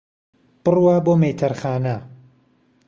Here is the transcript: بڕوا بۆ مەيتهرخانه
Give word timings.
بڕوا 0.63 0.95
بۆ 1.05 1.13
مەيتهرخانه 1.21 1.95